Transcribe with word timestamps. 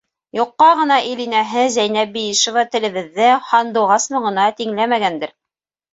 Юҡҡа 0.35 0.67
ғына 0.79 0.95
ил 1.09 1.19
инәһе 1.25 1.65
Зәйнәб 1.75 2.11
Биишева 2.17 2.65
телебеҙҙе 2.77 3.29
һандуғас 3.51 4.09
моңона 4.17 4.51
тиңләмәгәндер! 4.63 5.37